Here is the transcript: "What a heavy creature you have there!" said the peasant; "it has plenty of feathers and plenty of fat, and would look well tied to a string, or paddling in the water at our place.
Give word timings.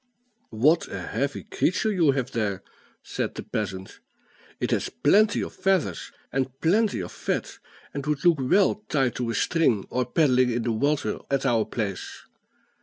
"What 0.49 0.87
a 0.87 0.99
heavy 0.99 1.43
creature 1.43 1.91
you 1.91 2.09
have 2.13 2.31
there!" 2.31 2.63
said 3.03 3.35
the 3.35 3.43
peasant; 3.43 3.99
"it 4.59 4.71
has 4.71 4.89
plenty 4.89 5.41
of 5.43 5.53
feathers 5.53 6.11
and 6.33 6.59
plenty 6.59 7.01
of 7.01 7.11
fat, 7.11 7.59
and 7.93 8.03
would 8.07 8.25
look 8.25 8.39
well 8.41 8.83
tied 8.89 9.13
to 9.17 9.29
a 9.29 9.35
string, 9.35 9.85
or 9.91 10.07
paddling 10.07 10.49
in 10.49 10.63
the 10.63 10.71
water 10.71 11.19
at 11.29 11.45
our 11.45 11.65
place. 11.65 12.23